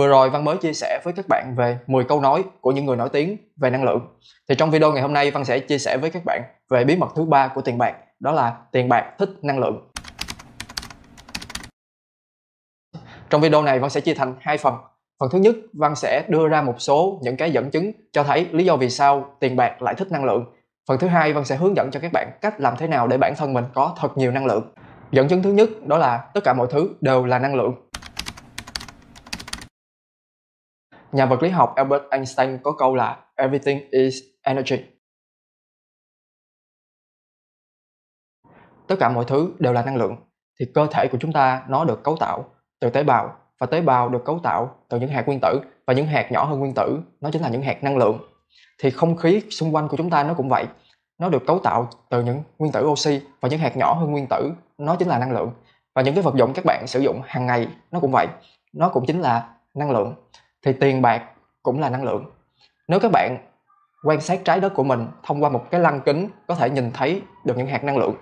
Vừa 0.00 0.08
rồi 0.08 0.30
Văn 0.30 0.44
mới 0.44 0.56
chia 0.56 0.72
sẻ 0.72 1.00
với 1.04 1.12
các 1.12 1.24
bạn 1.28 1.54
về 1.56 1.78
10 1.86 2.04
câu 2.04 2.20
nói 2.20 2.44
của 2.60 2.72
những 2.72 2.86
người 2.86 2.96
nổi 2.96 3.08
tiếng 3.08 3.36
về 3.56 3.70
năng 3.70 3.84
lượng. 3.84 4.00
Thì 4.48 4.54
trong 4.54 4.70
video 4.70 4.92
ngày 4.92 5.02
hôm 5.02 5.12
nay 5.12 5.30
Văn 5.30 5.44
sẽ 5.44 5.58
chia 5.58 5.78
sẻ 5.78 5.96
với 5.96 6.10
các 6.10 6.22
bạn 6.24 6.42
về 6.70 6.84
bí 6.84 6.96
mật 6.96 7.08
thứ 7.16 7.24
ba 7.24 7.48
của 7.48 7.60
tiền 7.60 7.78
bạc, 7.78 7.94
đó 8.20 8.32
là 8.32 8.56
tiền 8.72 8.88
bạc 8.88 9.14
thích 9.18 9.28
năng 9.42 9.58
lượng. 9.58 9.90
Trong 13.30 13.40
video 13.40 13.62
này 13.62 13.78
Văn 13.78 13.90
sẽ 13.90 14.00
chia 14.00 14.14
thành 14.14 14.34
hai 14.40 14.58
phần. 14.58 14.74
Phần 15.20 15.30
thứ 15.32 15.38
nhất, 15.38 15.54
Văn 15.72 15.96
sẽ 15.96 16.24
đưa 16.28 16.48
ra 16.48 16.62
một 16.62 16.74
số 16.78 17.18
những 17.22 17.36
cái 17.36 17.50
dẫn 17.50 17.70
chứng 17.70 17.92
cho 18.12 18.22
thấy 18.22 18.46
lý 18.52 18.64
do 18.64 18.76
vì 18.76 18.90
sao 18.90 19.36
tiền 19.40 19.56
bạc 19.56 19.82
lại 19.82 19.94
thích 19.94 20.12
năng 20.12 20.24
lượng. 20.24 20.44
Phần 20.88 20.98
thứ 20.98 21.06
hai, 21.06 21.32
Văn 21.32 21.44
sẽ 21.44 21.56
hướng 21.56 21.76
dẫn 21.76 21.90
cho 21.90 22.00
các 22.00 22.12
bạn 22.12 22.30
cách 22.40 22.60
làm 22.60 22.74
thế 22.76 22.86
nào 22.86 23.06
để 23.06 23.18
bản 23.18 23.34
thân 23.36 23.52
mình 23.52 23.64
có 23.74 23.94
thật 24.00 24.18
nhiều 24.18 24.32
năng 24.32 24.46
lượng. 24.46 24.72
Dẫn 25.10 25.28
chứng 25.28 25.42
thứ 25.42 25.52
nhất 25.52 25.68
đó 25.86 25.98
là 25.98 26.30
tất 26.34 26.40
cả 26.44 26.52
mọi 26.52 26.66
thứ 26.70 26.90
đều 27.00 27.24
là 27.24 27.38
năng 27.38 27.54
lượng. 27.54 27.89
Nhà 31.12 31.26
vật 31.26 31.42
lý 31.42 31.48
học 31.48 31.72
Albert 31.76 32.02
Einstein 32.10 32.58
có 32.62 32.72
câu 32.72 32.94
là, 32.94 33.24
Everything 33.36 33.90
is 33.90 34.14
energy. 34.42 34.76
Tất 38.86 38.96
cả 39.00 39.08
mọi 39.08 39.24
thứ 39.28 39.52
đều 39.58 39.72
là 39.72 39.82
năng 39.82 39.96
lượng. 39.96 40.16
Thì 40.60 40.66
cơ 40.74 40.86
thể 40.90 41.08
của 41.12 41.18
chúng 41.20 41.32
ta 41.32 41.64
nó 41.68 41.84
được 41.84 42.02
cấu 42.04 42.16
tạo 42.16 42.44
từ 42.80 42.90
tế 42.90 43.02
bào, 43.02 43.36
và 43.58 43.66
tế 43.66 43.80
bào 43.80 44.08
được 44.08 44.24
cấu 44.24 44.38
tạo 44.42 44.76
từ 44.88 45.00
những 45.00 45.10
hạt 45.10 45.26
nguyên 45.26 45.38
tử, 45.42 45.60
và 45.86 45.94
những 45.94 46.06
hạt 46.06 46.32
nhỏ 46.32 46.44
hơn 46.44 46.58
nguyên 46.58 46.74
tử, 46.74 47.00
nó 47.20 47.30
chính 47.32 47.42
là 47.42 47.48
những 47.48 47.62
hạt 47.62 47.84
năng 47.84 47.96
lượng. 47.96 48.18
Thì 48.78 48.90
không 48.90 49.16
khí 49.16 49.42
xung 49.50 49.74
quanh 49.74 49.88
của 49.88 49.96
chúng 49.96 50.10
ta 50.10 50.24
nó 50.24 50.34
cũng 50.34 50.48
vậy. 50.48 50.66
Nó 51.18 51.28
được 51.28 51.42
cấu 51.46 51.58
tạo 51.58 51.90
từ 52.10 52.22
những 52.22 52.42
nguyên 52.58 52.72
tử 52.72 52.86
oxy, 52.86 53.20
và 53.40 53.48
những 53.48 53.60
hạt 53.60 53.76
nhỏ 53.76 53.94
hơn 53.94 54.10
nguyên 54.10 54.26
tử, 54.30 54.52
nó 54.78 54.96
chính 54.96 55.08
là 55.08 55.18
năng 55.18 55.32
lượng. 55.32 55.52
Và 55.94 56.02
những 56.02 56.14
cái 56.14 56.22
vật 56.22 56.34
dụng 56.34 56.52
các 56.54 56.64
bạn 56.64 56.86
sử 56.86 57.00
dụng 57.00 57.22
hàng 57.24 57.46
ngày 57.46 57.68
nó 57.90 58.00
cũng 58.00 58.12
vậy. 58.12 58.26
Nó 58.72 58.88
cũng 58.88 59.06
chính 59.06 59.20
là 59.20 59.54
năng 59.74 59.90
lượng 59.90 60.14
thì 60.64 60.72
tiền 60.72 61.02
bạc 61.02 61.22
cũng 61.62 61.80
là 61.80 61.90
năng 61.90 62.04
lượng. 62.04 62.24
Nếu 62.88 63.00
các 63.00 63.12
bạn 63.12 63.38
quan 64.04 64.20
sát 64.20 64.40
trái 64.44 64.60
đất 64.60 64.74
của 64.74 64.84
mình 64.84 65.06
thông 65.22 65.44
qua 65.44 65.50
một 65.50 65.70
cái 65.70 65.80
lăng 65.80 66.00
kính 66.00 66.28
có 66.46 66.54
thể 66.54 66.70
nhìn 66.70 66.90
thấy 66.92 67.22
được 67.44 67.58
những 67.58 67.66
hạt 67.66 67.84
năng 67.84 67.98
lượng, 67.98 68.14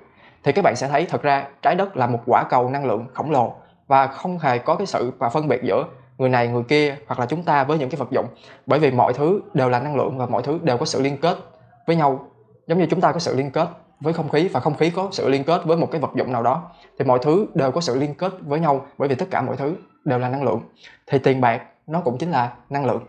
thì 0.44 0.53
các 0.53 0.62
bạn 0.64 0.77
sẽ 0.77 0.89
thấy 0.89 1.06
thật 1.06 1.22
ra 1.22 1.48
trái 1.62 1.75
đất 1.75 1.97
là 1.97 2.06
một 2.06 2.20
quả 2.27 2.44
cầu 2.50 2.70
năng 2.70 2.86
lượng 2.86 3.06
khổng 3.14 3.31
lồ 3.31 3.55
và 3.86 4.06
không 4.06 4.39
hề 4.39 4.59
có 4.59 4.75
cái 4.75 4.86
sự 4.86 5.12
và 5.19 5.28
phân 5.28 5.48
biệt 5.48 5.62
giữa 5.62 5.84
người 6.19 6.28
này, 6.28 6.48
người 6.48 6.62
kia 6.62 6.97
hoặc 7.06 7.20
là 7.20 7.27
chúng 7.27 7.42
ta 7.42 7.64
với 7.64 7.78
những 7.78 7.91
cái 7.91 7.98
vật 7.98 8.11
dụng. 8.11 8.27
Bởi 8.66 8.78
vì 8.78 8.91
mọi 8.91 9.12
thứ 9.12 9.41
đều 9.55 9.69
là 9.69 9.81
năng 9.81 9.97
lượng 9.97 10.19
và 10.19 10.27
mọi 10.27 10.42
thứ 10.42 10.59
đều 10.62 10.77
có 10.77 10.84
sự 10.84 11.03
liên 11.03 11.16
kết 11.16 11.39
với 11.86 11.97
nhau. 11.97 12.27
Giống 12.66 12.78
như 12.78 12.86
chúng 12.91 13.00
ta 13.00 13.12
có 13.12 13.19
sự 13.19 13.36
liên 13.36 13.50
kết 13.50 13.69
với 14.00 14.12
không 14.12 14.28
khí 14.28 14.48
và 14.48 14.61
không 14.61 14.77
khí 14.77 14.91
có 14.91 15.09
sự 15.12 15.28
liên 15.28 15.44
kết 15.44 15.64
với 15.64 15.77
một 15.77 15.89
cái 15.92 16.00
vật 16.00 16.11
dụng 16.14 16.33
nào 16.33 16.42
đó, 16.42 16.70
thì 16.98 17.05
mọi 17.05 17.19
thứ 17.22 17.47
đều 17.55 17.70
có 17.70 17.81
sự 17.81 17.98
liên 17.98 18.14
kết 18.14 18.33
với 18.41 18.61
nhau 18.61 18.86
bởi 18.98 19.09
vì 19.09 19.14
tất 19.14 19.27
cả 19.31 19.42
mọi 19.42 19.56
thứ 19.56 19.77
đều 20.05 20.19
là 20.19 20.28
năng 20.28 20.44
lượng. 20.44 20.61
Thì 21.06 21.19
tiền 21.19 21.41
bạc 21.41 21.62
nó 21.89 22.00
cũng 22.00 22.19
chính 22.19 22.31
là 22.31 22.56
năng 22.69 22.86
lượng 22.86 23.05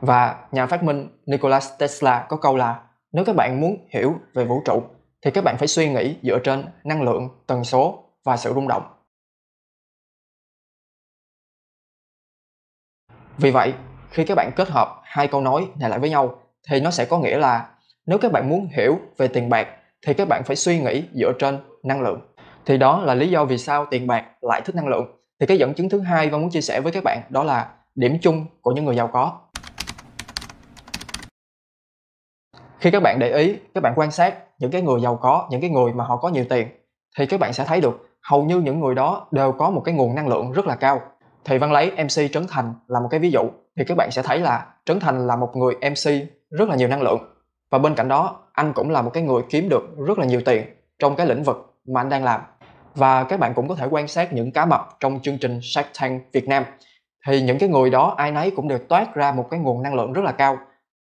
và 0.00 0.46
nhà 0.52 0.66
phát 0.66 0.82
minh 0.82 1.08
Nikola 1.26 1.60
Tesla 1.78 2.26
có 2.28 2.36
câu 2.36 2.56
là 2.56 2.80
nếu 3.12 3.24
các 3.24 3.36
bạn 3.36 3.60
muốn 3.60 3.86
hiểu 3.90 4.14
về 4.34 4.44
vũ 4.44 4.62
trụ 4.64 4.82
thì 5.22 5.30
các 5.30 5.44
bạn 5.44 5.56
phải 5.58 5.68
suy 5.68 5.92
nghĩ 5.92 6.16
dựa 6.22 6.38
trên 6.44 6.64
năng 6.84 7.02
lượng, 7.02 7.28
tần 7.46 7.64
số 7.64 8.04
và 8.24 8.36
sự 8.36 8.52
rung 8.54 8.68
động. 8.68 8.82
Vì 13.38 13.50
vậy, 13.50 13.74
khi 14.10 14.24
các 14.24 14.34
bạn 14.34 14.50
kết 14.56 14.68
hợp 14.68 15.00
hai 15.02 15.28
câu 15.28 15.40
nói 15.40 15.68
này 15.80 15.90
lại 15.90 15.98
với 15.98 16.10
nhau 16.10 16.42
thì 16.68 16.80
nó 16.80 16.90
sẽ 16.90 17.04
có 17.04 17.18
nghĩa 17.18 17.38
là 17.38 17.68
nếu 18.06 18.18
các 18.18 18.32
bạn 18.32 18.48
muốn 18.48 18.68
hiểu 18.76 18.98
về 19.16 19.28
tiền 19.28 19.48
bạc 19.48 19.68
thì 20.06 20.14
các 20.14 20.28
bạn 20.28 20.42
phải 20.46 20.56
suy 20.56 20.78
nghĩ 20.78 21.04
dựa 21.14 21.32
trên 21.38 21.60
năng 21.82 22.02
lượng. 22.02 22.20
Thì 22.66 22.78
đó 22.78 23.00
là 23.00 23.14
lý 23.14 23.30
do 23.30 23.44
vì 23.44 23.58
sao 23.58 23.86
tiền 23.90 24.06
bạc 24.06 24.24
lại 24.40 24.60
thích 24.64 24.74
năng 24.74 24.88
lượng. 24.88 25.06
Thì 25.40 25.46
cái 25.46 25.58
dẫn 25.58 25.74
chứng 25.74 25.88
thứ 25.88 26.00
hai 26.00 26.28
Văn 26.30 26.40
muốn 26.40 26.50
chia 26.50 26.60
sẻ 26.60 26.80
với 26.80 26.92
các 26.92 27.04
bạn 27.04 27.22
đó 27.28 27.44
là 27.44 27.74
điểm 27.94 28.18
chung 28.22 28.46
của 28.60 28.72
những 28.72 28.84
người 28.84 28.96
giàu 28.96 29.08
có. 29.08 29.40
Khi 32.78 32.90
các 32.90 33.02
bạn 33.02 33.18
để 33.18 33.36
ý, 33.36 33.56
các 33.74 33.82
bạn 33.82 33.92
quan 33.96 34.10
sát 34.10 34.34
những 34.58 34.70
cái 34.70 34.82
người 34.82 35.00
giàu 35.00 35.16
có, 35.16 35.48
những 35.50 35.60
cái 35.60 35.70
người 35.70 35.92
mà 35.92 36.04
họ 36.04 36.16
có 36.16 36.28
nhiều 36.28 36.44
tiền, 36.48 36.68
thì 37.18 37.26
các 37.26 37.40
bạn 37.40 37.52
sẽ 37.52 37.64
thấy 37.64 37.80
được 37.80 38.08
hầu 38.22 38.44
như 38.44 38.60
những 38.60 38.80
người 38.80 38.94
đó 38.94 39.26
đều 39.30 39.52
có 39.52 39.70
một 39.70 39.82
cái 39.84 39.94
nguồn 39.94 40.14
năng 40.14 40.28
lượng 40.28 40.52
rất 40.52 40.66
là 40.66 40.74
cao. 40.74 41.00
Thì 41.44 41.58
văn 41.58 41.72
lấy 41.72 41.90
mc 41.90 42.32
trấn 42.32 42.46
thành 42.48 42.74
là 42.86 43.00
một 43.00 43.08
cái 43.10 43.20
ví 43.20 43.30
dụ, 43.30 43.42
thì 43.76 43.84
các 43.84 43.96
bạn 43.96 44.10
sẽ 44.10 44.22
thấy 44.22 44.38
là 44.38 44.66
trấn 44.84 45.00
thành 45.00 45.26
là 45.26 45.36
một 45.36 45.50
người 45.54 45.74
mc 45.74 46.28
rất 46.50 46.68
là 46.68 46.76
nhiều 46.76 46.88
năng 46.88 47.02
lượng. 47.02 47.18
Và 47.70 47.78
bên 47.78 47.94
cạnh 47.94 48.08
đó, 48.08 48.40
anh 48.52 48.72
cũng 48.72 48.90
là 48.90 49.02
một 49.02 49.10
cái 49.10 49.22
người 49.22 49.42
kiếm 49.50 49.68
được 49.68 49.82
rất 50.06 50.18
là 50.18 50.26
nhiều 50.26 50.40
tiền 50.44 50.64
trong 50.98 51.16
cái 51.16 51.26
lĩnh 51.26 51.42
vực 51.42 51.80
mà 51.94 52.00
anh 52.00 52.08
đang 52.08 52.24
làm. 52.24 52.40
Và 52.94 53.24
các 53.24 53.40
bạn 53.40 53.54
cũng 53.54 53.68
có 53.68 53.74
thể 53.74 53.86
quan 53.90 54.08
sát 54.08 54.32
những 54.32 54.52
cá 54.52 54.64
mập 54.66 54.96
trong 55.00 55.20
chương 55.22 55.38
trình 55.38 55.60
Shark 55.62 55.88
Tank 56.00 56.22
Việt 56.32 56.48
Nam 56.48 56.64
thì 57.26 57.42
những 57.42 57.58
cái 57.58 57.68
người 57.68 57.90
đó, 57.90 58.14
ai 58.16 58.30
nấy 58.30 58.50
cũng 58.50 58.68
đều 58.68 58.78
toát 58.78 59.14
ra 59.14 59.32
một 59.32 59.46
cái 59.50 59.60
nguồn 59.60 59.82
năng 59.82 59.94
lượng 59.94 60.12
rất 60.12 60.24
là 60.24 60.32
cao. 60.32 60.58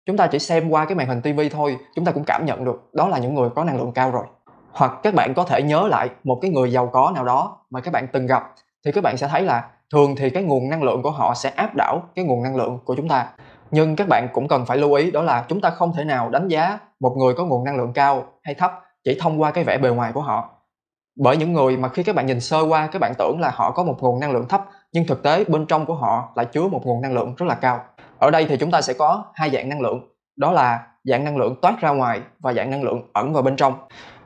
Chúng 0.06 0.18
ta 0.18 0.28
chỉ 0.28 0.40
xem 0.40 0.70
qua 0.70 0.86
cái 0.86 0.96
màn 0.96 1.08
hình 1.08 1.22
tivi 1.22 1.50
thôi, 1.50 1.78
chúng 1.96 2.06
ta 2.06 2.12
cũng 2.12 2.24
cảm 2.24 2.46
nhận 2.46 2.66
được 2.66 2.90
đó 2.94 3.08
là 3.08 3.18
những 3.18 3.36
người 3.36 3.50
có 3.50 3.64
năng 3.64 3.78
lượng 3.78 3.92
cao 3.92 4.12
rồi. 4.12 4.26
Hoặc 4.72 4.92
các 5.04 5.14
bạn 5.14 5.34
có 5.34 5.44
thể 5.44 5.62
nhớ 5.62 5.88
lại 5.88 6.10
một 6.24 6.40
cái 6.42 6.52
người 6.52 6.72
giàu 6.72 6.88
có 6.88 7.12
nào 7.16 7.26
đó 7.26 7.58
mà 7.70 7.82
các 7.82 7.92
bạn 7.92 8.08
từng 8.12 8.28
gặp, 8.28 8.54
thì 8.86 8.92
các 8.92 9.04
bạn 9.04 9.18
sẽ 9.18 9.28
thấy 9.28 9.42
là 9.42 9.64
thường 9.94 10.16
thì 10.16 10.30
cái 10.30 10.44
nguồn 10.44 10.70
năng 10.70 10.84
lượng 10.84 11.02
của 11.02 11.12
họ 11.12 11.34
sẽ 11.34 11.50
áp 11.50 11.76
đảo 11.76 12.02
cái 12.16 12.26
nguồn 12.26 12.44
năng 12.44 12.56
lượng 12.56 12.80
của 12.86 12.96
chúng 12.96 13.08
ta. 13.08 13.28
Nhưng 13.72 13.96
các 13.96 14.08
bạn 14.08 14.28
cũng 14.34 14.48
cần 14.48 14.66
phải 14.66 14.78
lưu 14.78 14.94
ý 14.94 15.12
đó 15.12 15.22
là 15.22 15.46
chúng 15.48 15.62
ta 15.62 15.70
không 15.70 15.94
thể 15.94 16.04
nào 16.04 16.30
đánh 16.30 16.48
giá 16.48 16.80
một 17.00 17.16
người 17.18 17.34
có 17.34 17.46
nguồn 17.46 17.64
năng 17.64 17.78
lượng 17.78 17.94
cao 17.94 18.24
hay 18.44 18.56
thấp 18.56 18.72
chỉ 19.04 19.18
thông 19.22 19.42
qua 19.42 19.52
cái 19.52 19.64
vẻ 19.64 19.78
bề 19.78 19.90
ngoài 19.90 20.12
của 20.14 20.22
họ. 20.22 20.50
Bởi 21.20 21.38
những 21.38 21.54
người 21.54 21.78
mà 21.78 21.90
khi 21.90 22.04
các 22.04 22.16
bạn 22.16 22.26
nhìn 22.26 22.40
sơ 22.40 22.62
qua, 22.70 22.88
các 22.88 23.00
bạn 23.00 23.14
tưởng 23.18 23.40
là 23.40 23.52
họ 23.54 23.72
có 23.72 23.84
một 23.84 23.98
nguồn 24.00 24.20
năng 24.20 24.32
lượng 24.32 24.48
thấp 24.48 24.66
nhưng 24.94 25.08
thực 25.08 25.24
tế 25.24 25.44
bên 25.44 25.66
trong 25.66 25.86
của 25.86 25.96
họ 25.96 26.32
lại 26.36 26.46
chứa 26.46 26.68
một 26.68 26.82
nguồn 26.86 27.02
năng 27.02 27.14
lượng 27.14 27.36
rất 27.38 27.46
là 27.46 27.56
cao. 27.56 27.84
Ở 28.20 28.32
đây 28.32 28.46
thì 28.50 28.58
chúng 28.58 28.72
ta 28.72 28.82
sẽ 28.82 28.94
có 28.94 29.26
hai 29.34 29.50
dạng 29.50 29.70
năng 29.70 29.82
lượng 29.82 30.10
đó 30.36 30.52
là 30.52 30.88
dạng 31.04 31.24
năng 31.24 31.38
lượng 31.38 31.56
toát 31.62 31.82
ra 31.82 31.90
ngoài 31.90 32.22
và 32.40 32.54
dạng 32.54 32.72
năng 32.72 32.84
lượng 32.84 33.02
ẩn 33.14 33.34
vào 33.34 33.44
bên 33.44 33.56
trong. 33.56 33.74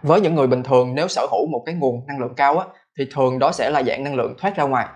Với 0.03 0.21
những 0.21 0.35
người 0.35 0.47
bình 0.47 0.63
thường 0.63 0.95
nếu 0.95 1.07
sở 1.07 1.27
hữu 1.31 1.47
một 1.51 1.63
cái 1.65 1.75
nguồn 1.75 2.07
năng 2.07 2.19
lượng 2.19 2.33
cao 2.37 2.57
á, 2.57 2.65
thì 2.97 3.07
thường 3.15 3.39
đó 3.39 3.51
sẽ 3.51 3.69
là 3.69 3.83
dạng 3.83 4.03
năng 4.03 4.15
lượng 4.15 4.35
thoát 4.37 4.55
ra 4.55 4.63
ngoài. 4.63 4.87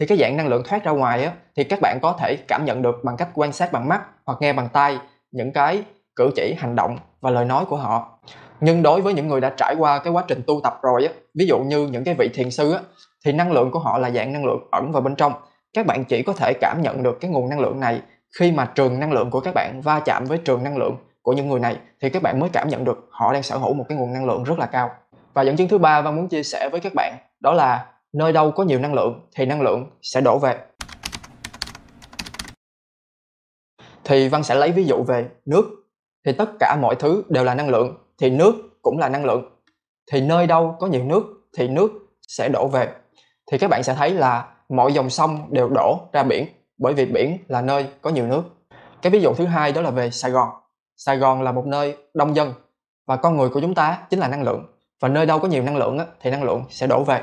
Thì 0.00 0.06
cái 0.06 0.18
dạng 0.18 0.36
năng 0.36 0.48
lượng 0.48 0.62
thoát 0.68 0.84
ra 0.84 0.92
ngoài 0.92 1.24
á, 1.24 1.32
thì 1.56 1.64
các 1.64 1.80
bạn 1.80 1.98
có 2.02 2.16
thể 2.18 2.36
cảm 2.48 2.64
nhận 2.64 2.82
được 2.82 2.94
bằng 3.04 3.16
cách 3.16 3.28
quan 3.34 3.52
sát 3.52 3.72
bằng 3.72 3.88
mắt 3.88 4.02
hoặc 4.26 4.38
nghe 4.40 4.52
bằng 4.52 4.68
tai 4.72 4.98
những 5.30 5.52
cái 5.52 5.82
cử 6.16 6.30
chỉ 6.36 6.54
hành 6.58 6.76
động 6.76 6.98
và 7.20 7.30
lời 7.30 7.44
nói 7.44 7.64
của 7.64 7.76
họ. 7.76 8.18
Nhưng 8.60 8.82
đối 8.82 9.00
với 9.00 9.14
những 9.14 9.28
người 9.28 9.40
đã 9.40 9.52
trải 9.56 9.74
qua 9.78 9.98
cái 9.98 10.12
quá 10.12 10.24
trình 10.28 10.42
tu 10.46 10.60
tập 10.64 10.78
rồi 10.82 11.06
á 11.06 11.12
ví 11.34 11.46
dụ 11.46 11.58
như 11.58 11.86
những 11.86 12.04
cái 12.04 12.14
vị 12.14 12.30
thiền 12.34 12.50
sư 12.50 12.72
á 12.72 12.80
thì 13.24 13.32
năng 13.32 13.52
lượng 13.52 13.70
của 13.70 13.78
họ 13.78 13.98
là 13.98 14.10
dạng 14.10 14.32
năng 14.32 14.44
lượng 14.44 14.68
ẩn 14.70 14.92
vào 14.92 15.02
bên 15.02 15.16
trong. 15.16 15.32
Các 15.72 15.86
bạn 15.86 16.04
chỉ 16.04 16.22
có 16.22 16.32
thể 16.32 16.52
cảm 16.60 16.82
nhận 16.82 17.02
được 17.02 17.18
cái 17.20 17.30
nguồn 17.30 17.48
năng 17.48 17.60
lượng 17.60 17.80
này 17.80 18.02
khi 18.38 18.52
mà 18.52 18.72
trường 18.74 19.00
năng 19.00 19.12
lượng 19.12 19.30
của 19.30 19.40
các 19.40 19.54
bạn 19.54 19.80
va 19.84 20.00
chạm 20.00 20.24
với 20.24 20.38
trường 20.38 20.64
năng 20.64 20.76
lượng 20.76 20.96
của 21.22 21.32
những 21.32 21.48
người 21.48 21.60
này, 21.60 21.76
thì 22.00 22.10
các 22.10 22.22
bạn 22.22 22.40
mới 22.40 22.50
cảm 22.52 22.68
nhận 22.68 22.84
được 22.84 23.08
họ 23.10 23.32
đang 23.32 23.42
sở 23.42 23.56
hữu 23.56 23.74
một 23.74 23.84
cái 23.88 23.98
nguồn 23.98 24.12
năng 24.12 24.24
lượng 24.24 24.44
rất 24.44 24.58
là 24.58 24.66
cao. 24.66 24.90
Và 25.34 25.42
dẫn 25.42 25.56
chứng 25.56 25.68
thứ 25.68 25.78
ba 25.78 26.02
văn 26.02 26.16
muốn 26.16 26.28
chia 26.28 26.42
sẻ 26.42 26.68
với 26.72 26.80
các 26.80 26.92
bạn, 26.94 27.14
đó 27.40 27.52
là 27.52 27.86
nơi 28.12 28.32
đâu 28.32 28.50
có 28.50 28.64
nhiều 28.64 28.78
năng 28.78 28.94
lượng 28.94 29.28
thì 29.36 29.46
năng 29.46 29.62
lượng 29.62 29.90
sẽ 30.02 30.20
đổ 30.20 30.38
về. 30.38 30.58
Thì 34.04 34.28
văn 34.28 34.42
sẽ 34.42 34.54
lấy 34.54 34.72
ví 34.72 34.84
dụ 34.84 35.02
về 35.02 35.28
nước. 35.44 35.64
Thì 36.26 36.32
tất 36.32 36.50
cả 36.60 36.76
mọi 36.80 36.94
thứ 36.94 37.24
đều 37.28 37.44
là 37.44 37.54
năng 37.54 37.68
lượng, 37.68 37.96
thì 38.18 38.30
nước 38.30 38.54
cũng 38.82 38.98
là 38.98 39.08
năng 39.08 39.24
lượng. 39.24 39.50
Thì 40.12 40.20
nơi 40.20 40.46
đâu 40.46 40.76
có 40.80 40.86
nhiều 40.86 41.04
nước 41.04 41.24
thì 41.58 41.68
nước 41.68 41.90
sẽ 42.28 42.48
đổ 42.48 42.68
về 42.68 42.88
thì 43.50 43.58
các 43.58 43.70
bạn 43.70 43.82
sẽ 43.82 43.94
thấy 43.94 44.10
là 44.10 44.48
mọi 44.68 44.92
dòng 44.92 45.10
sông 45.10 45.46
đều 45.50 45.68
đổ 45.68 45.98
ra 46.12 46.22
biển 46.22 46.46
bởi 46.78 46.94
vì 46.94 47.06
biển 47.06 47.38
là 47.48 47.62
nơi 47.62 47.86
có 48.02 48.10
nhiều 48.10 48.26
nước. 48.26 48.42
Cái 49.02 49.10
ví 49.10 49.20
dụ 49.20 49.34
thứ 49.34 49.46
hai 49.46 49.72
đó 49.72 49.80
là 49.80 49.90
về 49.90 50.10
sài 50.10 50.30
gòn. 50.30 50.48
Sài 50.96 51.16
gòn 51.16 51.42
là 51.42 51.52
một 51.52 51.66
nơi 51.66 51.96
đông 52.14 52.36
dân 52.36 52.52
và 53.06 53.16
con 53.16 53.36
người 53.36 53.48
của 53.48 53.60
chúng 53.60 53.74
ta 53.74 53.98
chính 54.10 54.20
là 54.20 54.28
năng 54.28 54.42
lượng 54.42 54.66
và 55.00 55.08
nơi 55.08 55.26
đâu 55.26 55.38
có 55.38 55.48
nhiều 55.48 55.62
năng 55.62 55.76
lượng 55.76 55.98
á, 55.98 56.06
thì 56.20 56.30
năng 56.30 56.42
lượng 56.42 56.64
sẽ 56.70 56.86
đổ 56.86 57.04
về. 57.04 57.22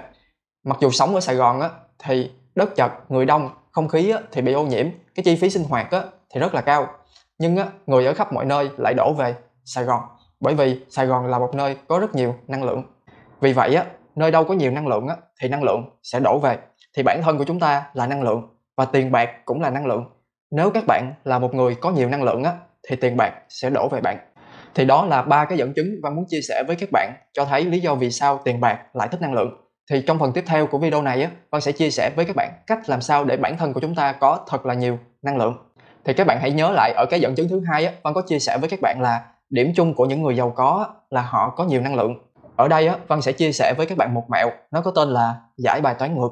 Mặc 0.63 0.77
dù 0.81 0.89
sống 0.89 1.15
ở 1.15 1.21
sài 1.21 1.35
gòn 1.35 1.61
á, 1.61 1.69
thì 1.99 2.31
đất 2.55 2.75
chật 2.75 2.91
người 3.09 3.25
đông 3.25 3.49
không 3.71 3.87
khí 3.87 4.09
á, 4.09 4.19
thì 4.31 4.41
bị 4.41 4.53
ô 4.53 4.63
nhiễm 4.63 4.85
cái 5.15 5.23
chi 5.23 5.35
phí 5.35 5.49
sinh 5.49 5.63
hoạt 5.63 5.91
á, 5.91 6.01
thì 6.33 6.39
rất 6.39 6.53
là 6.53 6.61
cao. 6.61 6.87
Nhưng 7.39 7.57
á, 7.57 7.65
người 7.85 8.05
ở 8.05 8.13
khắp 8.13 8.33
mọi 8.33 8.45
nơi 8.45 8.69
lại 8.77 8.93
đổ 8.93 9.13
về 9.13 9.35
sài 9.65 9.83
gòn 9.83 10.01
bởi 10.39 10.55
vì 10.55 10.79
sài 10.89 11.05
gòn 11.05 11.27
là 11.27 11.39
một 11.39 11.55
nơi 11.55 11.77
có 11.87 11.99
rất 11.99 12.15
nhiều 12.15 12.35
năng 12.47 12.63
lượng. 12.63 12.83
Vì 13.41 13.53
vậy 13.53 13.75
á, 13.75 13.85
nơi 14.15 14.31
đâu 14.31 14.43
có 14.43 14.53
nhiều 14.53 14.71
năng 14.71 14.87
lượng 14.87 15.07
á, 15.07 15.15
thì 15.41 15.49
năng 15.49 15.63
lượng 15.63 15.89
sẽ 16.03 16.19
đổ 16.19 16.39
về. 16.39 16.57
Thì 16.97 17.03
bản 17.03 17.21
thân 17.23 17.37
của 17.37 17.43
chúng 17.43 17.59
ta 17.59 17.83
là 17.93 18.07
năng 18.07 18.23
lượng 18.23 18.47
và 18.77 18.85
tiền 18.85 19.11
bạc 19.11 19.29
cũng 19.45 19.61
là 19.61 19.69
năng 19.69 19.85
lượng. 19.85 20.05
Nếu 20.51 20.71
các 20.71 20.83
bạn 20.87 21.13
là 21.23 21.39
một 21.39 21.53
người 21.53 21.75
có 21.75 21.91
nhiều 21.91 22.09
năng 22.09 22.23
lượng 22.23 22.43
á 22.43 22.53
thì 22.89 22.95
tiền 22.95 23.17
bạc 23.17 23.33
sẽ 23.49 23.69
đổ 23.69 23.87
về 23.87 24.01
bạn. 24.01 24.17
Thì 24.75 24.85
đó 24.85 25.05
là 25.05 25.21
ba 25.21 25.45
cái 25.45 25.57
dẫn 25.57 25.73
chứng 25.73 25.87
văn 26.03 26.15
muốn 26.15 26.25
chia 26.27 26.41
sẻ 26.41 26.63
với 26.67 26.75
các 26.75 26.89
bạn 26.91 27.13
cho 27.33 27.45
thấy 27.45 27.65
lý 27.65 27.79
do 27.79 27.95
vì 27.95 28.11
sao 28.11 28.39
tiền 28.43 28.61
bạc 28.61 28.79
lại 28.93 29.07
thích 29.07 29.21
năng 29.21 29.33
lượng. 29.33 29.57
Thì 29.91 30.03
trong 30.07 30.19
phần 30.19 30.31
tiếp 30.33 30.43
theo 30.47 30.67
của 30.67 30.77
video 30.77 31.01
này 31.01 31.23
á 31.23 31.29
văn 31.51 31.61
sẽ 31.61 31.71
chia 31.71 31.89
sẻ 31.89 32.11
với 32.15 32.25
các 32.25 32.35
bạn 32.35 32.51
cách 32.67 32.89
làm 32.89 33.01
sao 33.01 33.23
để 33.23 33.37
bản 33.37 33.57
thân 33.57 33.73
của 33.73 33.79
chúng 33.79 33.95
ta 33.95 34.11
có 34.11 34.39
thật 34.47 34.65
là 34.65 34.73
nhiều 34.73 34.99
năng 35.21 35.37
lượng. 35.37 35.57
Thì 36.05 36.13
các 36.13 36.27
bạn 36.27 36.37
hãy 36.41 36.51
nhớ 36.51 36.71
lại 36.71 36.93
ở 36.95 37.05
cái 37.09 37.19
dẫn 37.19 37.35
chứng 37.35 37.49
thứ 37.49 37.63
hai 37.71 37.85
á 37.85 37.93
văn 38.03 38.13
có 38.13 38.21
chia 38.27 38.39
sẻ 38.39 38.57
với 38.57 38.69
các 38.69 38.79
bạn 38.81 39.01
là 39.01 39.25
điểm 39.49 39.71
chung 39.75 39.93
của 39.93 40.05
những 40.05 40.21
người 40.21 40.35
giàu 40.35 40.49
có 40.55 40.93
là 41.09 41.21
họ 41.21 41.53
có 41.57 41.63
nhiều 41.63 41.81
năng 41.81 41.95
lượng 41.95 42.15
ở 42.61 42.67
đây 42.67 42.87
á, 42.87 42.97
văn 43.07 43.21
sẽ 43.21 43.31
chia 43.31 43.51
sẻ 43.51 43.73
với 43.77 43.85
các 43.85 43.97
bạn 43.97 44.13
một 44.13 44.29
mẹo, 44.29 44.51
nó 44.71 44.81
có 44.81 44.91
tên 44.95 45.09
là 45.09 45.35
giải 45.57 45.81
bài 45.81 45.95
toán 45.99 46.17
ngược. 46.17 46.29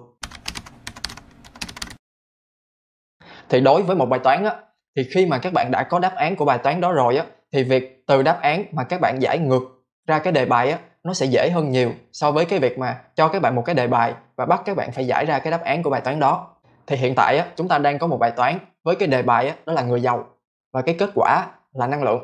Thì 3.49 3.59
đối 3.59 3.83
với 3.83 3.95
một 3.95 4.05
bài 4.05 4.19
toán 4.23 4.43
á, 4.43 4.55
thì 4.95 5.03
khi 5.13 5.25
mà 5.25 5.37
các 5.37 5.53
bạn 5.53 5.71
đã 5.71 5.83
có 5.83 5.99
đáp 5.99 6.15
án 6.15 6.35
của 6.35 6.45
bài 6.45 6.57
toán 6.57 6.81
đó 6.81 6.91
rồi 6.91 7.17
á, 7.17 7.25
thì 7.53 7.63
việc 7.63 8.03
từ 8.07 8.23
đáp 8.23 8.41
án 8.41 8.65
mà 8.71 8.83
các 8.83 9.01
bạn 9.01 9.21
giải 9.21 9.39
ngược 9.39 9.61
ra 10.07 10.19
cái 10.19 10.33
đề 10.33 10.45
bài 10.45 10.71
á, 10.71 10.79
nó 11.03 11.13
sẽ 11.13 11.25
dễ 11.25 11.49
hơn 11.53 11.71
nhiều 11.71 11.91
so 12.11 12.31
với 12.31 12.45
cái 12.45 12.59
việc 12.59 12.79
mà 12.79 13.01
cho 13.15 13.27
các 13.27 13.41
bạn 13.41 13.55
một 13.55 13.63
cái 13.65 13.75
đề 13.75 13.87
bài 13.87 14.13
và 14.35 14.45
bắt 14.45 14.61
các 14.65 14.77
bạn 14.77 14.91
phải 14.91 15.07
giải 15.07 15.25
ra 15.25 15.39
cái 15.39 15.51
đáp 15.51 15.61
án 15.63 15.83
của 15.83 15.89
bài 15.89 16.01
toán 16.01 16.19
đó. 16.19 16.47
Thì 16.87 16.95
hiện 16.95 17.13
tại 17.15 17.37
á, 17.37 17.45
chúng 17.55 17.67
ta 17.67 17.77
đang 17.77 17.99
có 17.99 18.07
một 18.07 18.17
bài 18.17 18.31
toán 18.31 18.59
với 18.83 18.95
cái 18.95 19.07
đề 19.07 19.21
bài 19.21 19.47
á, 19.47 19.55
đó 19.65 19.73
là 19.73 19.81
người 19.81 20.01
giàu 20.01 20.25
và 20.73 20.81
cái 20.81 20.95
kết 20.99 21.09
quả 21.15 21.47
là 21.73 21.87
năng 21.87 22.03
lượng. 22.03 22.19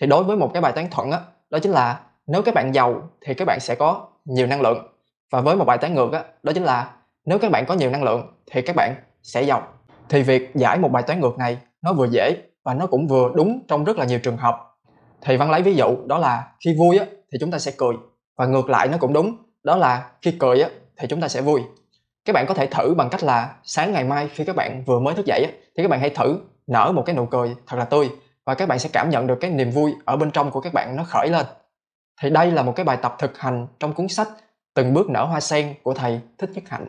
Thì 0.00 0.06
đối 0.06 0.24
với 0.24 0.36
một 0.36 0.50
cái 0.54 0.62
bài 0.62 0.72
toán 0.72 0.86
thuận 0.90 1.10
á, 1.10 1.18
đó 1.50 1.58
chính 1.58 1.72
là 1.72 2.00
nếu 2.26 2.42
các 2.42 2.54
bạn 2.54 2.74
giàu 2.74 3.08
thì 3.20 3.34
các 3.34 3.44
bạn 3.44 3.60
sẽ 3.60 3.74
có 3.74 4.06
nhiều 4.24 4.46
năng 4.46 4.60
lượng. 4.60 4.88
Và 5.32 5.40
với 5.40 5.56
một 5.56 5.64
bài 5.64 5.78
toán 5.78 5.94
ngược 5.94 6.12
á 6.12 6.24
đó 6.42 6.52
chính 6.52 6.64
là 6.64 6.90
nếu 7.26 7.38
các 7.38 7.50
bạn 7.50 7.66
có 7.66 7.74
nhiều 7.74 7.90
năng 7.90 8.04
lượng 8.04 8.32
thì 8.50 8.62
các 8.62 8.76
bạn 8.76 8.94
sẽ 9.22 9.42
giàu. 9.42 9.62
Thì 10.08 10.22
việc 10.22 10.50
giải 10.54 10.78
một 10.78 10.88
bài 10.88 11.02
toán 11.02 11.20
ngược 11.20 11.38
này 11.38 11.58
nó 11.82 11.92
vừa 11.92 12.06
dễ 12.10 12.36
và 12.64 12.74
nó 12.74 12.86
cũng 12.86 13.08
vừa 13.08 13.32
đúng 13.34 13.60
trong 13.68 13.84
rất 13.84 13.98
là 13.98 14.04
nhiều 14.04 14.18
trường 14.18 14.36
hợp. 14.36 14.60
Thì 15.22 15.36
văn 15.36 15.50
lấy 15.50 15.62
ví 15.62 15.74
dụ 15.74 15.96
đó 16.06 16.18
là 16.18 16.52
khi 16.64 16.76
vui 16.78 16.98
á 16.98 17.06
thì 17.32 17.38
chúng 17.40 17.50
ta 17.50 17.58
sẽ 17.58 17.72
cười. 17.78 17.94
Và 18.36 18.46
ngược 18.46 18.70
lại 18.70 18.88
nó 18.88 18.98
cũng 18.98 19.12
đúng 19.12 19.36
đó 19.62 19.76
là 19.76 20.10
khi 20.22 20.36
cười 20.38 20.60
á 20.60 20.68
thì 20.98 21.06
chúng 21.08 21.20
ta 21.20 21.28
sẽ 21.28 21.40
vui. 21.40 21.62
Các 22.24 22.32
bạn 22.32 22.46
có 22.46 22.54
thể 22.54 22.66
thử 22.66 22.94
bằng 22.94 23.10
cách 23.10 23.24
là 23.24 23.54
sáng 23.62 23.92
ngày 23.92 24.04
mai 24.04 24.28
khi 24.34 24.44
các 24.44 24.56
bạn 24.56 24.84
vừa 24.86 25.00
mới 25.00 25.14
thức 25.14 25.26
dậy 25.26 25.44
á, 25.44 25.50
thì 25.76 25.82
các 25.82 25.88
bạn 25.88 26.00
hãy 26.00 26.10
thử 26.10 26.38
nở 26.66 26.92
một 26.94 27.02
cái 27.06 27.16
nụ 27.16 27.26
cười 27.26 27.54
thật 27.66 27.76
là 27.76 27.84
tươi 27.84 28.10
và 28.46 28.54
các 28.54 28.68
bạn 28.68 28.78
sẽ 28.78 28.90
cảm 28.92 29.10
nhận 29.10 29.26
được 29.26 29.38
cái 29.40 29.50
niềm 29.50 29.70
vui 29.70 29.92
ở 30.04 30.16
bên 30.16 30.30
trong 30.30 30.50
của 30.50 30.60
các 30.60 30.72
bạn 30.72 30.96
nó 30.96 31.04
khởi 31.04 31.28
lên 31.28 31.46
thì 32.22 32.30
đây 32.30 32.50
là 32.50 32.62
một 32.62 32.72
cái 32.76 32.84
bài 32.84 32.98
tập 33.02 33.16
thực 33.18 33.38
hành 33.38 33.66
trong 33.78 33.92
cuốn 33.94 34.08
sách 34.08 34.28
từng 34.74 34.94
bước 34.94 35.10
nở 35.10 35.24
hoa 35.24 35.40
sen 35.40 35.74
của 35.82 35.94
thầy 35.94 36.20
thích 36.38 36.50
nhất 36.54 36.64
hạnh. 36.66 36.86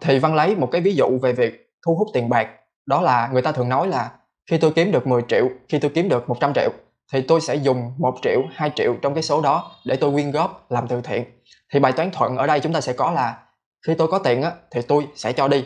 Thì 0.00 0.18
văn 0.18 0.34
lấy 0.34 0.56
một 0.56 0.68
cái 0.72 0.80
ví 0.80 0.94
dụ 0.94 1.18
về 1.22 1.32
việc 1.32 1.72
thu 1.86 1.94
hút 1.94 2.08
tiền 2.14 2.28
bạc. 2.28 2.48
Đó 2.86 3.02
là 3.02 3.28
người 3.32 3.42
ta 3.42 3.52
thường 3.52 3.68
nói 3.68 3.88
là 3.88 4.10
khi 4.50 4.58
tôi 4.58 4.72
kiếm 4.72 4.92
được 4.92 5.06
10 5.06 5.22
triệu 5.28 5.48
khi 5.68 5.78
tôi 5.78 5.90
kiếm 5.94 6.08
được 6.08 6.28
100 6.28 6.52
triệu 6.54 6.70
thì 7.12 7.22
tôi 7.28 7.40
sẽ 7.40 7.54
dùng 7.54 7.92
1 7.98 8.14
triệu 8.22 8.42
2 8.54 8.70
triệu 8.76 8.96
trong 9.02 9.14
cái 9.14 9.22
số 9.22 9.40
đó 9.40 9.72
để 9.84 9.96
tôi 9.96 10.12
quyên 10.12 10.30
góp 10.30 10.70
làm 10.70 10.88
từ 10.88 11.00
thiện. 11.00 11.24
Thì 11.72 11.80
bài 11.80 11.92
toán 11.92 12.10
thuận 12.10 12.36
ở 12.36 12.46
đây 12.46 12.60
chúng 12.60 12.72
ta 12.72 12.80
sẽ 12.80 12.92
có 12.92 13.10
là 13.10 13.42
khi 13.86 13.94
tôi 13.94 14.08
có 14.08 14.18
tiền 14.18 14.42
á, 14.42 14.52
thì 14.70 14.82
tôi 14.82 15.08
sẽ 15.14 15.32
cho 15.32 15.48
đi. 15.48 15.64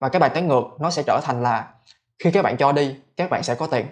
Và 0.00 0.08
cái 0.08 0.20
bài 0.20 0.30
toán 0.30 0.48
ngược 0.48 0.64
nó 0.80 0.90
sẽ 0.90 1.02
trở 1.06 1.20
thành 1.24 1.42
là 1.42 1.74
khi 2.18 2.30
các 2.30 2.42
bạn 2.42 2.56
cho 2.56 2.72
đi 2.72 2.96
các 3.16 3.30
bạn 3.30 3.42
sẽ 3.42 3.54
có 3.54 3.66
tiền 3.66 3.86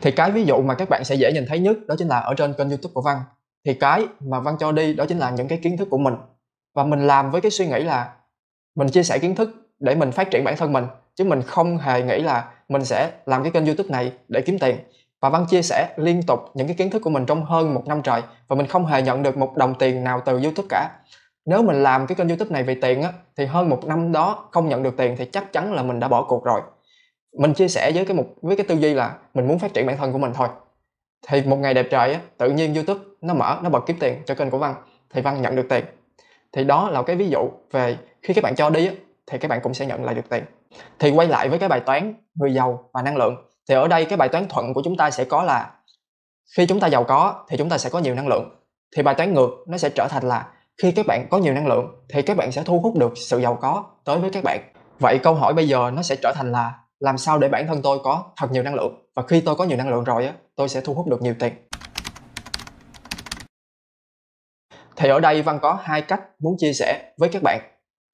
thì 0.00 0.10
cái 0.10 0.30
ví 0.30 0.44
dụ 0.44 0.62
mà 0.62 0.74
các 0.74 0.88
bạn 0.88 1.04
sẽ 1.04 1.14
dễ 1.14 1.32
nhìn 1.32 1.44
thấy 1.48 1.58
nhất 1.58 1.76
đó 1.88 1.94
chính 1.98 2.08
là 2.08 2.18
ở 2.18 2.34
trên 2.34 2.52
kênh 2.52 2.68
youtube 2.68 2.92
của 2.94 3.02
văn. 3.02 3.18
Thì 3.64 3.74
cái 3.74 4.06
mà 4.20 4.40
văn 4.40 4.56
cho 4.58 4.72
đi 4.72 4.94
đó 4.94 5.04
chính 5.08 5.18
là 5.18 5.30
những 5.30 5.48
cái 5.48 5.58
kiến 5.62 5.76
thức 5.76 5.88
của 5.90 5.98
mình. 5.98 6.14
Và 6.74 6.84
mình 6.84 7.06
làm 7.06 7.30
với 7.30 7.40
cái 7.40 7.50
suy 7.50 7.66
nghĩ 7.66 7.80
là 7.80 8.12
mình 8.76 8.88
chia 8.88 9.02
sẻ 9.02 9.18
kiến 9.18 9.34
thức 9.34 9.50
để 9.80 9.94
mình 9.94 10.12
phát 10.12 10.30
triển 10.30 10.44
bản 10.44 10.56
thân 10.56 10.72
mình, 10.72 10.84
chứ 11.14 11.24
mình 11.24 11.42
không 11.42 11.78
hề 11.78 12.02
nghĩ 12.02 12.18
là 12.18 12.44
mình 12.68 12.84
sẽ 12.84 13.10
làm 13.26 13.42
cái 13.42 13.52
kênh 13.52 13.66
youtube 13.66 13.88
này 13.88 14.12
để 14.28 14.40
kiếm 14.40 14.58
tiền. 14.58 14.76
Và 15.20 15.28
văn 15.28 15.46
chia 15.48 15.62
sẻ 15.62 15.88
liên 15.96 16.22
tục 16.22 16.40
những 16.54 16.66
cái 16.66 16.76
kiến 16.76 16.90
thức 16.90 17.02
của 17.02 17.10
mình 17.10 17.26
trong 17.26 17.44
hơn 17.44 17.74
một 17.74 17.86
năm 17.86 18.02
trời, 18.02 18.22
và 18.48 18.56
mình 18.56 18.66
không 18.66 18.86
hề 18.86 19.02
nhận 19.02 19.22
được 19.22 19.36
một 19.36 19.56
đồng 19.56 19.74
tiền 19.74 20.04
nào 20.04 20.22
từ 20.24 20.42
youtube 20.42 20.68
cả. 20.70 20.90
Nếu 21.46 21.62
mình 21.62 21.82
làm 21.82 22.06
cái 22.06 22.16
kênh 22.16 22.28
youtube 22.28 22.50
này 22.50 22.62
vì 22.62 22.80
tiền 22.80 23.02
á, 23.02 23.12
thì 23.36 23.46
hơn 23.46 23.68
một 23.68 23.84
năm 23.86 24.12
đó 24.12 24.48
không 24.50 24.68
nhận 24.68 24.82
được 24.82 24.96
tiền 24.96 25.14
thì 25.18 25.24
chắc 25.24 25.52
chắn 25.52 25.72
là 25.72 25.82
mình 25.82 26.00
đã 26.00 26.08
bỏ 26.08 26.26
cuộc 26.28 26.44
rồi 26.44 26.60
mình 27.38 27.54
chia 27.54 27.68
sẻ 27.68 27.92
với 27.94 28.04
cái 28.04 28.16
mục, 28.16 28.34
với 28.42 28.56
cái 28.56 28.66
tư 28.68 28.74
duy 28.74 28.94
là 28.94 29.14
mình 29.34 29.48
muốn 29.48 29.58
phát 29.58 29.74
triển 29.74 29.86
bản 29.86 29.96
thân 29.96 30.12
của 30.12 30.18
mình 30.18 30.32
thôi. 30.34 30.48
Thì 31.28 31.42
một 31.42 31.56
ngày 31.56 31.74
đẹp 31.74 31.86
trời 31.90 32.12
á, 32.12 32.20
tự 32.38 32.50
nhiên 32.50 32.74
youtube 32.74 33.00
nó 33.20 33.34
mở, 33.34 33.58
nó 33.62 33.70
bật 33.70 33.80
kiếm 33.86 33.96
tiền 34.00 34.22
cho 34.26 34.34
kênh 34.34 34.50
của 34.50 34.58
văn, 34.58 34.74
thì 35.10 35.22
văn 35.22 35.42
nhận 35.42 35.56
được 35.56 35.66
tiền. 35.68 35.84
Thì 36.52 36.64
đó 36.64 36.90
là 36.90 37.02
cái 37.02 37.16
ví 37.16 37.28
dụ 37.28 37.50
về 37.72 37.96
khi 38.22 38.34
các 38.34 38.44
bạn 38.44 38.54
cho 38.54 38.70
đi 38.70 38.86
á, 38.86 38.92
thì 39.26 39.38
các 39.38 39.48
bạn 39.48 39.60
cũng 39.62 39.74
sẽ 39.74 39.86
nhận 39.86 40.04
lại 40.04 40.14
được 40.14 40.28
tiền. 40.28 40.44
Thì 40.98 41.10
quay 41.10 41.28
lại 41.28 41.48
với 41.48 41.58
cái 41.58 41.68
bài 41.68 41.80
toán 41.80 42.14
người 42.34 42.54
giàu 42.54 42.90
và 42.92 43.02
năng 43.02 43.16
lượng, 43.16 43.36
thì 43.68 43.74
ở 43.74 43.88
đây 43.88 44.04
cái 44.04 44.16
bài 44.16 44.28
toán 44.28 44.48
thuận 44.48 44.74
của 44.74 44.82
chúng 44.84 44.96
ta 44.96 45.10
sẽ 45.10 45.24
có 45.24 45.42
là 45.42 45.70
khi 46.56 46.66
chúng 46.66 46.80
ta 46.80 46.86
giàu 46.86 47.04
có 47.04 47.44
thì 47.48 47.56
chúng 47.56 47.68
ta 47.68 47.78
sẽ 47.78 47.90
có 47.90 47.98
nhiều 47.98 48.14
năng 48.14 48.28
lượng. 48.28 48.56
Thì 48.96 49.02
bài 49.02 49.14
toán 49.14 49.34
ngược 49.34 49.50
nó 49.66 49.78
sẽ 49.78 49.90
trở 49.90 50.08
thành 50.10 50.28
là 50.28 50.46
khi 50.82 50.92
các 50.92 51.06
bạn 51.06 51.26
có 51.30 51.38
nhiều 51.38 51.54
năng 51.54 51.66
lượng 51.66 52.04
thì 52.08 52.22
các 52.22 52.36
bạn 52.36 52.52
sẽ 52.52 52.62
thu 52.62 52.80
hút 52.80 52.96
được 52.96 53.12
sự 53.16 53.40
giàu 53.40 53.58
có 53.60 53.84
tới 54.04 54.18
với 54.18 54.30
các 54.30 54.44
bạn. 54.44 54.60
Vậy 54.98 55.18
câu 55.18 55.34
hỏi 55.34 55.54
bây 55.54 55.68
giờ 55.68 55.90
nó 55.94 56.02
sẽ 56.02 56.16
trở 56.22 56.32
thành 56.36 56.52
là 56.52 56.72
làm 57.00 57.18
sao 57.18 57.38
để 57.38 57.48
bản 57.48 57.66
thân 57.66 57.82
tôi 57.82 57.98
có 58.04 58.24
thật 58.36 58.52
nhiều 58.52 58.62
năng 58.62 58.74
lượng? 58.74 59.06
Và 59.14 59.22
khi 59.22 59.40
tôi 59.40 59.56
có 59.56 59.64
nhiều 59.64 59.76
năng 59.76 59.88
lượng 59.88 60.04
rồi 60.04 60.26
á 60.26 60.32
tôi 60.56 60.68
sẽ 60.68 60.80
thu 60.80 60.94
hút 60.94 61.06
được 61.06 61.22
nhiều 61.22 61.34
tiền. 61.38 61.52
Thì 64.96 65.08
ở 65.08 65.20
đây 65.20 65.42
văn 65.42 65.58
có 65.62 65.78
hai 65.82 66.02
cách 66.02 66.20
muốn 66.38 66.54
chia 66.58 66.72
sẻ 66.72 67.12
với 67.18 67.28
các 67.28 67.42
bạn. 67.42 67.60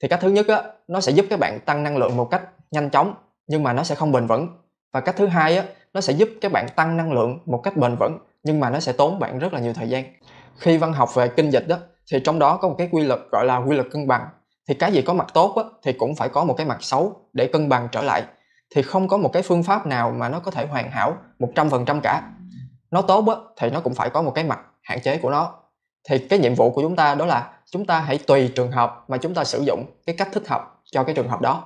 Thì 0.02 0.08
cách 0.08 0.20
thứ 0.23 0.31
nhất 0.31 0.49
á 0.49 0.62
nó 0.88 1.00
sẽ 1.00 1.12
giúp 1.12 1.26
các 1.31 1.38
bạn 1.38 1.58
tăng 1.67 1.82
năng 1.82 1.96
lượng 1.96 2.17
một 2.17 2.29
cách 2.31 2.43
nhanh 2.70 2.90
chóng 2.90 3.14
nhưng 3.46 3.62
mà 3.62 3.73
nó 3.73 3.82
sẽ 3.82 3.94
không 3.94 4.12
bền 4.12 4.26
vững. 4.26 4.49
Và 4.93 5.00
cách 5.00 5.17
thứ 5.17 5.26
hai 5.26 5.56
á 5.56 5.64
nó 5.94 6.00
sẽ 6.00 6.12
giúp 6.12 6.29
các 6.40 6.52
bạn 6.52 6.67
tăng 6.76 6.96
năng 6.96 7.12
lượng 7.12 7.38
một 7.46 7.61
cách 7.64 7.76
bền 7.76 7.96
vững 7.96 8.19
nhưng 8.43 8.61
mà 8.61 8.70
nó 8.70 8.81
sẽ 8.81 8.93
tốn 8.93 9.19
bạn 9.19 9.38
rất 9.38 9.52
là 9.52 9.61
nhiều 9.61 9.73
thời 9.73 9.88
gian. 9.88 10.05
Khi 10.58 10.79
văn 10.79 10.93
học 10.93 11.14
về 11.14 11.29
kinh 11.29 11.50
dịch 11.50 11.69
đó 11.69 11.79
thì 12.12 12.19
trong 12.25 12.38
đó 12.38 12.56
có 12.56 12.69
một 12.69 12.75
cái 12.79 12.88
quy 12.93 13.05
luật 13.05 13.20
gọi 13.31 13.46
là 13.46 13.56
quy 13.56 13.76
luật 13.76 13.87
cân 13.90 14.08
bằng. 14.08 14.29
Thì 14.69 14.75
cái 14.75 14.93
gì 14.93 15.02
có 15.02 15.14
mặt 15.14 15.26
tốt 15.34 15.55
á, 15.56 15.62
thì 15.82 15.93
cũng 15.93 16.14
phải 16.14 16.29
có 16.29 16.44
một 16.44 16.55
cái 16.55 16.67
mặt 16.67 16.79
xấu 16.81 17.17
để 17.32 17.46
cân 17.52 17.69
bằng 17.69 17.88
trở 17.93 18.02
lại 18.02 18.23
thì 18.74 18.82
không 18.82 19.08
có 19.08 19.16
một 19.16 19.30
cái 19.32 19.42
phương 19.42 19.62
pháp 19.62 19.86
nào 19.86 20.10
mà 20.10 20.28
nó 20.28 20.40
có 20.40 20.50
thể 20.50 20.66
hoàn 20.66 20.90
hảo 20.90 21.16
100% 21.38 22.00
cả. 22.02 22.22
Nó 22.90 23.02
tốt 23.02 23.24
á, 23.28 23.34
thì 23.56 23.70
nó 23.70 23.80
cũng 23.80 23.94
phải 23.94 24.10
có 24.10 24.22
một 24.22 24.32
cái 24.34 24.44
mặt 24.44 24.60
hạn 24.82 25.00
chế 25.00 25.19
của 25.19 25.30
nó. 25.30 25.54
Thì 26.08 26.19
cái 26.19 26.38
nhiệm 26.38 26.54
vụ 26.54 26.70
của 26.70 26.82
chúng 26.82 26.96
ta 26.96 27.14
đó 27.14 27.26
là 27.26 27.50
chúng 27.70 27.86
ta 27.86 28.00
hãy 28.00 28.19
tùy 28.19 28.52
trường 28.54 28.72
hợp 28.72 29.04
mà 29.08 29.16
chúng 29.16 29.34
ta 29.34 29.44
sử 29.44 29.62
dụng 29.66 29.84
cái 30.06 30.16
cách 30.19 30.28
thích 30.32 30.48
hợp 30.48 30.80
cho 30.84 31.04
cái 31.04 31.14
trường 31.14 31.28
hợp 31.28 31.40
đó. 31.40 31.64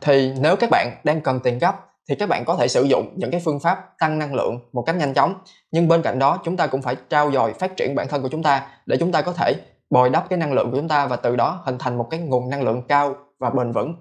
Thì 0.00 0.32
nếu 0.40 0.56
các 0.56 0.70
bạn 0.70 1.00
đang 1.04 1.20
cần 1.20 1.40
tiền 1.40 1.58
gấp 1.58 1.74
thì 2.08 2.14
các 2.14 2.28
bạn 2.28 2.44
có 2.46 2.56
thể 2.56 2.68
sử 2.68 2.82
dụng 2.82 3.14
những 3.16 3.30
cái 3.30 3.40
phương 3.44 3.60
pháp 3.60 3.92
tăng 3.98 4.18
năng 4.18 4.34
lượng 4.34 4.60
một 4.72 4.82
cách 4.82 4.96
nhanh 4.96 5.14
chóng. 5.14 5.34
Nhưng 5.70 5.88
bên 5.88 6.02
cạnh 6.02 6.18
đó 6.18 6.38
chúng 6.44 6.56
ta 6.56 6.66
cũng 6.66 6.82
phải 6.82 6.96
trao 7.10 7.32
dồi 7.32 7.52
phát 7.52 7.76
triển 7.76 7.94
bản 7.94 8.08
thân 8.08 8.22
của 8.22 8.28
chúng 8.28 8.42
ta 8.42 8.66
để 8.86 8.96
chúng 9.00 9.12
ta 9.12 9.22
có 9.22 9.32
thể 9.32 9.54
bồi 9.90 10.10
đắp 10.10 10.28
cái 10.28 10.38
năng 10.38 10.52
lượng 10.52 10.70
của 10.70 10.76
chúng 10.76 10.88
ta 10.88 11.06
và 11.06 11.16
từ 11.16 11.36
đó 11.36 11.62
hình 11.64 11.78
thành 11.78 11.98
một 11.98 12.06
cái 12.10 12.20
nguồn 12.20 12.50
năng 12.50 12.62
lượng 12.62 12.82
cao 12.88 13.16
và 13.38 13.50
bền 13.50 13.72
vững 13.72 13.94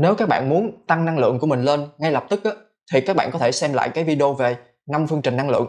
nếu 0.00 0.14
các 0.14 0.28
bạn 0.28 0.48
muốn 0.48 0.84
tăng 0.86 1.04
năng 1.04 1.18
lượng 1.18 1.38
của 1.38 1.46
mình 1.46 1.62
lên 1.62 1.88
ngay 1.98 2.12
lập 2.12 2.24
tức 2.28 2.44
á, 2.44 2.50
thì 2.92 3.00
các 3.00 3.16
bạn 3.16 3.30
có 3.32 3.38
thể 3.38 3.52
xem 3.52 3.72
lại 3.72 3.88
cái 3.88 4.04
video 4.04 4.32
về 4.32 4.56
năm 4.86 5.06
phương 5.06 5.22
trình 5.22 5.36
năng 5.36 5.50
lượng. 5.50 5.66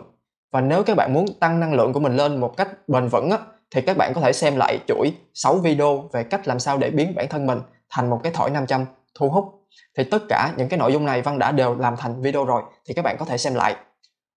Và 0.51 0.61
nếu 0.61 0.83
các 0.83 0.97
bạn 0.97 1.13
muốn 1.13 1.25
tăng 1.39 1.59
năng 1.59 1.73
lượng 1.73 1.93
của 1.93 2.00
mình 2.00 2.15
lên 2.15 2.39
một 2.39 2.57
cách 2.57 2.88
bền 2.88 3.07
vững 3.07 3.31
á, 3.31 3.38
thì 3.75 3.81
các 3.81 3.97
bạn 3.97 4.13
có 4.13 4.21
thể 4.21 4.33
xem 4.33 4.55
lại 4.55 4.79
chuỗi 4.88 5.13
6 5.33 5.55
video 5.55 6.09
về 6.13 6.23
cách 6.23 6.47
làm 6.47 6.59
sao 6.59 6.77
để 6.77 6.89
biến 6.89 7.15
bản 7.15 7.27
thân 7.29 7.47
mình 7.47 7.59
thành 7.89 8.09
một 8.09 8.19
cái 8.23 8.31
thỏi 8.35 8.50
500 8.50 8.85
thu 9.19 9.29
hút. 9.29 9.45
Thì 9.97 10.03
tất 10.03 10.23
cả 10.29 10.53
những 10.57 10.69
cái 10.69 10.79
nội 10.79 10.93
dung 10.93 11.05
này 11.05 11.21
Văn 11.21 11.39
đã 11.39 11.51
đều 11.51 11.75
làm 11.75 11.97
thành 11.97 12.21
video 12.21 12.45
rồi 12.45 12.61
thì 12.88 12.93
các 12.93 13.01
bạn 13.01 13.15
có 13.19 13.25
thể 13.25 13.38
xem 13.38 13.55
lại. 13.55 13.75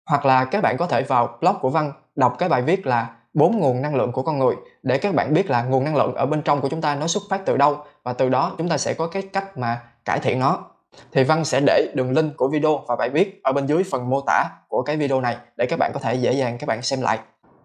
Hoặc 0.10 0.26
là 0.26 0.46
các 0.46 0.64
bạn 0.64 0.78
có 0.78 0.88
thể 0.88 1.04
vào 1.04 1.38
blog 1.42 1.56
của 1.62 1.70
Văn 1.70 1.92
đọc 2.16 2.36
cái 2.40 2.50
bài 2.50 2.62
viết 2.62 2.88
là 2.88 3.16
bốn 3.34 3.60
nguồn 3.60 3.82
năng 3.82 3.96
lượng 3.96 4.12
của 4.12 4.24
con 4.24 4.40
người. 4.40 4.56
Để 4.84 4.98
các 4.98 5.16
bạn 5.16 5.34
biết 5.34 5.50
là 5.50 5.64
nguồn 5.64 5.84
năng 5.84 5.96
lượng 5.96 6.16
ở 6.16 6.26
bên 6.26 6.42
trong 6.42 6.62
của 6.62 6.70
chúng 6.70 6.82
ta 6.82 6.96
nó 6.96 7.08
xuất 7.08 7.24
phát 7.30 7.42
từ 7.46 7.58
đâu, 7.58 7.78
và 8.04 8.14
từ 8.14 8.30
đó 8.30 8.56
chúng 8.58 8.70
ta 8.70 8.78
sẽ 8.78 8.94
có 8.94 9.08
cái 9.08 9.22
cách 9.34 9.58
mà 9.58 9.82
cải 10.06 10.20
thiện 10.20 10.40
nó. 10.40 10.66
Thì 11.12 11.24
Văn 11.24 11.46
sẽ 11.46 11.62
để 11.66 11.92
đường 11.96 12.12
link 12.12 12.38
của 12.38 12.48
video 12.48 12.78
và 12.88 12.96
bài 12.96 13.10
viết 13.10 13.40
ở 13.44 13.54
bên 13.54 13.66
dưới 13.66 13.84
phần 13.92 14.10
mô 14.10 14.22
tả 14.22 14.44
của 14.68 14.82
cái 14.82 14.98
video 14.98 15.22
này 15.22 15.38
để 15.58 15.66
các 15.66 15.80
bạn 15.80 15.92
có 15.94 16.00
thể 16.00 16.16
dễ 16.16 16.34
dàng 16.34 16.58
các 16.58 16.68
bạn 16.68 16.82
xem 16.82 17.02
lại. 17.02 17.20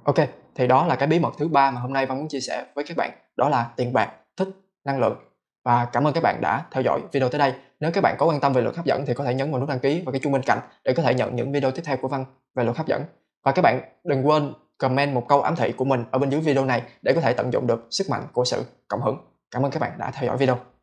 Ok, 0.04 0.16
thì 0.54 0.66
đó 0.66 0.86
là 0.86 0.96
cái 0.96 1.06
bí 1.06 1.18
mật 1.18 1.34
thứ 1.38 1.48
ba 1.48 1.70
mà 1.70 1.80
hôm 1.80 1.92
nay 1.92 2.06
Văn 2.06 2.18
muốn 2.18 2.28
chia 2.28 2.40
sẻ 2.40 2.64
với 2.74 2.84
các 2.88 2.96
bạn, 2.96 3.10
đó 3.36 3.48
là 3.48 3.70
tiền 3.76 3.92
bạc, 3.92 4.12
thích, 4.36 4.48
năng 4.84 5.00
lượng. 5.00 5.16
Và 5.64 5.84
cảm 5.84 6.06
ơn 6.06 6.12
các 6.12 6.22
bạn 6.22 6.40
đã 6.40 6.64
theo 6.70 6.82
dõi 6.82 7.00
video 7.12 7.28
tới 7.28 7.38
đây. 7.38 7.52
Nếu 7.80 7.90
các 7.94 8.00
bạn 8.00 8.16
có 8.18 8.26
quan 8.26 8.40
tâm 8.40 8.52
về 8.52 8.62
luật 8.62 8.76
hấp 8.76 8.84
dẫn 8.84 9.06
thì 9.06 9.14
có 9.14 9.24
thể 9.24 9.34
nhấn 9.34 9.50
vào 9.50 9.60
nút 9.60 9.68
đăng 9.68 9.78
ký 9.78 10.02
và 10.06 10.12
cái 10.12 10.20
chuông 10.20 10.32
bên 10.32 10.42
cạnh 10.42 10.58
để 10.84 10.92
có 10.92 11.02
thể 11.02 11.14
nhận 11.14 11.36
những 11.36 11.52
video 11.52 11.70
tiếp 11.70 11.82
theo 11.84 11.96
của 11.96 12.08
Văn 12.08 12.24
về 12.54 12.64
luật 12.64 12.76
hấp 12.76 12.86
dẫn. 12.86 13.04
Và 13.44 13.52
các 13.52 13.62
bạn 13.62 13.80
đừng 14.04 14.26
quên 14.26 14.52
comment 14.78 15.14
một 15.14 15.28
câu 15.28 15.42
ám 15.42 15.56
thị 15.56 15.72
của 15.72 15.84
mình 15.84 16.04
ở 16.10 16.18
bên 16.18 16.30
dưới 16.30 16.40
video 16.40 16.64
này 16.64 16.82
để 17.02 17.12
có 17.14 17.20
thể 17.20 17.32
tận 17.32 17.52
dụng 17.52 17.66
được 17.66 17.86
sức 17.90 18.10
mạnh 18.10 18.22
của 18.32 18.44
sự 18.44 18.64
cộng 18.88 19.02
hưởng. 19.02 19.18
Cảm 19.50 19.62
ơn 19.62 19.70
các 19.70 19.80
bạn 19.80 19.98
đã 19.98 20.10
theo 20.10 20.26
dõi 20.26 20.36
video. 20.36 20.75